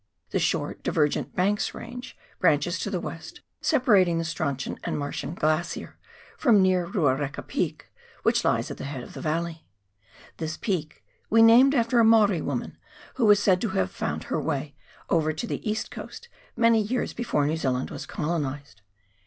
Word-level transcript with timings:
The 0.31 0.39
short, 0.39 0.81
divergent 0.81 1.35
Banks 1.35 1.75
Range 1.75 2.17
branches 2.39 2.79
to 2.79 2.89
the 2.89 2.99
west, 2.99 3.41
separating 3.61 4.17
the 4.17 4.23
Strauchon 4.23 4.79
and 4.83 4.97
Marchant 4.97 5.35
Glacier, 5.37 5.99
from 6.39 6.59
near 6.59 6.87
Ruareka 6.87 7.43
Peak, 7.45 7.85
which 8.23 8.43
lies 8.43 8.71
at 8.71 8.77
the 8.77 8.85
head 8.85 9.03
of 9.03 9.13
the 9.13 9.21
valley. 9.21 9.67
This 10.37 10.57
peak 10.57 11.03
we 11.29 11.43
named 11.43 11.75
after 11.75 11.99
a 11.99 12.03
Maori 12.03 12.41
woman, 12.41 12.79
who 13.17 13.25
was 13.27 13.39
said 13.39 13.61
to 13.61 13.69
have 13.77 13.91
found 13.91 14.23
her 14.23 14.41
way 14.41 14.73
over 15.11 15.31
to 15.33 15.45
the 15.45 15.61
East 15.69 15.91
Coast 15.91 16.29
many 16.55 16.81
years 16.81 17.13
before 17.13 17.45
New 17.45 17.57
Zealand 17.57 17.91
was 17.91 18.07
colonised. 18.07 18.81